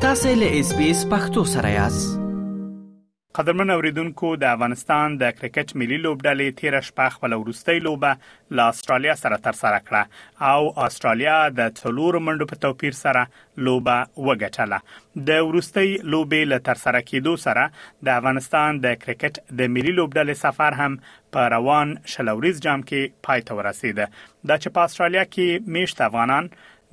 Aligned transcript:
تاسو 0.00 0.28
له 0.34 0.58
اس 0.58 0.68
بي 0.76 0.84
اس 0.90 1.00
پختو 1.06 1.42
سره 1.44 1.70
یاست 1.70 2.20
قدرمن 3.38 3.70
اوریدونکو 3.72 4.28
د 4.36 4.44
افغانستان 4.50 5.16
د 5.22 5.32
کرکټ 5.40 5.74
ملي 5.82 5.98
لوبډلې 6.04 6.56
13 6.60 6.86
شپه 6.86 7.08
خپل 7.16 7.34
ورستۍ 7.40 7.82
لوبه 7.86 8.12
له 8.60 8.68
استرالیا 8.76 9.16
سره 9.24 9.38
ترسره 9.48 9.82
کړه 9.90 10.50
او 10.54 10.86
استرالیا 10.86 11.34
د 11.58 11.68
څلور 11.82 12.18
منډو 12.28 12.48
په 12.54 12.60
توپیر 12.64 12.96
سره 13.02 13.26
لوبه 13.68 13.98
وګټله 14.24 15.28
د 15.30 15.42
ورستۍ 15.50 15.92
لوبې 16.14 16.50
له 16.54 16.62
ترسره 16.72 17.04
کېدو 17.12 17.36
سره 17.46 17.68
د 18.08 18.16
افغانستان 18.16 18.82
د 18.88 19.00
کرکټ 19.04 19.44
د 19.62 19.72
ملي 19.78 19.96
لوبډلې 20.00 20.42
سفر 20.46 20.80
هم 20.82 20.98
په 21.36 21.54
روان 21.58 21.94
شلوريز 22.16 22.64
جام 22.68 22.88
کې 22.90 23.18
پای 23.28 23.46
ته 23.50 23.62
ورسید 23.62 24.02
دا 24.04 24.60
چې 24.62 24.68
په 24.78 24.90
استرالیا 24.90 25.26
کې 25.34 25.72
میشت 25.78 26.02
افغانان 26.10 26.50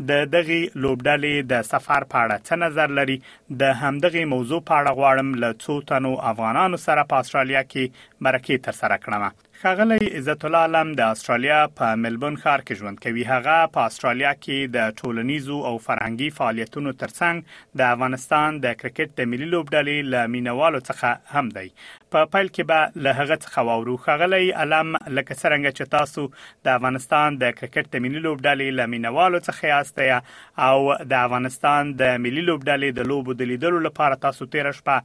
د 0.10 0.12
دغه 0.36 0.60
لوبډلې 0.84 1.34
د 1.52 1.54
سفر 1.72 2.02
په 2.12 2.18
اړه 2.24 2.36
څه 2.48 2.54
نظر 2.66 2.88
لري 3.00 3.18
د 3.62 3.64
همدغه 3.82 4.22
موضوع 4.34 4.60
په 4.68 4.74
اړه 4.80 4.92
غواړم 5.00 5.30
له 5.42 5.50
څو 5.64 5.74
تنو 5.90 6.14
افغانانو 6.32 6.78
سره 6.86 7.02
په 7.10 7.16
استرالیا 7.22 7.62
کې 7.72 7.84
مرکه 8.26 8.56
تر 8.66 8.74
سره 8.82 8.96
کړم 9.04 9.24
ښاغلی 9.62 10.08
عزت 10.18 10.46
الله 10.46 10.64
علم 10.68 10.90
د 11.00 11.02
استرالیا 11.14 11.60
په 11.78 11.94
ملبون 12.04 12.36
ښار 12.42 12.62
کې 12.66 12.78
ژوند 12.82 12.98
کوي 13.06 13.24
هغه 13.34 13.58
په 13.74 13.80
استرالیا 13.92 14.34
کې 14.44 14.58
د 14.76 14.78
ټولنیزو 15.00 15.56
او 15.70 15.76
فرهنګي 15.88 16.30
فعالیتونو 16.40 16.92
ترڅنګ 17.04 17.36
د 17.80 17.82
افغانستان 17.96 18.50
د 18.66 18.68
کرکټ 18.82 19.10
د 19.22 19.30
ملي 19.32 19.48
لوبډلې 19.54 19.98
لامینوالو 20.16 20.82
څخه 20.90 21.08
هم 21.38 21.48
دی 21.56 21.66
په 22.16 22.20
پیل 22.36 22.52
کې 22.56 22.64
به 22.74 22.80
له 23.08 23.12
هغه 23.22 23.38
څخه 23.44 23.60
وورو 23.70 23.96
ښاغلی 24.04 24.46
علم 24.62 24.90
لکه 25.16 25.34
څنګه 25.42 25.70
چې 25.78 25.90
تاسو 25.98 26.22
د 26.66 26.68
افغانستان 26.78 27.30
د 27.44 27.46
کرکټ 27.58 27.86
د 27.98 28.06
ملي 28.06 28.22
لوبډلې 28.28 28.68
لامینوالو 28.82 29.40
څخه 29.48 29.64
یاست 29.74 30.00
او 30.68 30.78
د 31.12 31.14
افغانستان 31.26 31.84
د 32.02 32.04
ملي 32.28 32.44
لوبډلې 32.50 32.90
د 33.02 33.10
لوبو 33.14 33.32
د 33.40 33.44
لیدلو 33.54 33.80
لپاره 33.90 34.24
تاسو 34.28 34.44
تیر 34.58 34.72
شپه 34.82 34.96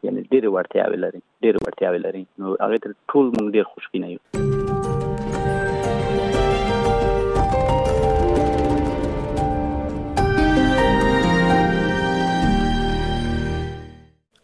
یعنی 0.09 0.19
ډېر 0.31 0.43
ورته 0.59 0.93
لري 1.07 1.21
ډېر 1.43 1.55
ورته 1.67 2.05
لري 2.05 2.23
نو 2.39 2.47
هغه 2.67 2.79
ټول 3.11 3.25
موږ 3.35 3.47
ډېر 3.55 3.65
خوشبینه 3.75 4.07
یو 4.15 4.19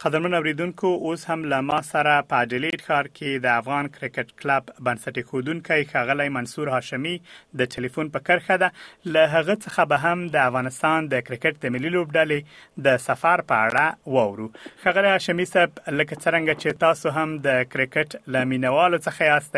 قدرمن 0.05 0.33
اوریدونکو 0.33 0.87
اوس 0.87 1.25
هم 1.25 1.43
له 1.49 1.59
ما 1.67 1.77
سره 1.81 2.13
په 2.31 2.35
اډلیټ 2.45 2.81
ښار 2.87 3.07
کې 3.17 3.41
د 3.43 3.47
افغان 3.59 3.87
کرکټ 3.97 4.31
کلب 4.41 4.71
بنسټ 4.87 5.19
خودونکو 5.27 5.75
خغلی 5.91 6.25
منصور 6.37 6.71
هاشمی 6.73 7.13
د 7.61 7.69
ټلیفون 7.75 8.09
په 8.15 8.23
کرخه 8.29 8.57
ده 8.63 9.13
له 9.17 9.31
هغه 9.35 9.55
څخه 9.65 9.85
به 9.93 9.97
هم 10.07 10.25
د 10.33 10.41
افغانستان 10.49 11.07
د 11.13 11.23
کرکټ 11.29 11.61
د 11.65 11.73
ملي 11.75 11.91
لوبډلې 11.93 12.81
د 12.87 12.99
سفر 13.05 13.43
په 13.53 13.59
اړه 13.67 14.17
وورو 14.17 14.49
خغلی 14.83 15.13
هاشمی 15.13 15.45
صاحب 15.53 15.79
لکه 15.99 16.19
څنګه 16.19 16.59
چې 16.59 16.83
تاسو 16.83 17.15
هم 17.19 17.39
د 17.47 17.55
کرکټ 17.77 18.35
لامینوالو 18.37 19.01
څخه 19.07 19.31
یاست 19.31 19.57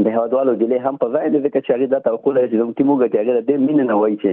د 0.00 0.06
هوادوالو 0.16 0.52
ګلې 0.60 0.78
هم 0.84 0.94
په 1.00 1.06
ځای 1.14 1.26
دي 1.32 1.40
ځکه 1.46 1.60
چې 1.64 1.70
هغه 1.74 1.86
دا 1.94 1.98
توقع 2.04 2.32
لري 2.36 2.48
چې 2.50 2.60
زموږ 2.60 2.86
موږ 2.88 3.00
چې 3.12 3.20
هغه 3.22 3.34
د 3.48 3.50
مين 3.64 3.80
نه 3.90 3.96
وایي 4.00 4.16
چې 4.22 4.30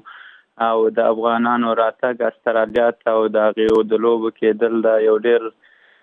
او 0.69 0.87
د 1.01 1.11
افغانانو 1.15 1.73
راتګ 1.81 2.29
استرالیا 2.31 2.87
ته 3.03 3.17
او 3.19 3.27
د 3.39 3.53
غیو 3.59 3.83
د 3.95 4.03
لوب 4.05 4.29
کېدل 4.29 4.87
دا 4.89 4.95
یو 5.09 5.17
ډیر 5.27 5.51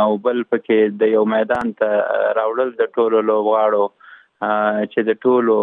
او 0.00 0.06
بل 0.28 0.42
پکې 0.54 0.98
د 1.02 1.12
یو 1.16 1.24
میدان 1.36 1.72
ته 1.80 2.02
راوړل 2.40 2.72
د 2.80 2.90
ټولو 2.98 3.24
لوبغاړو 3.30 3.86
چې 4.44 5.08
د 5.10 5.20
ټولو 5.26 5.56